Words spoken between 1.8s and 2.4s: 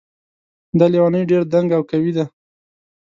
قوي ده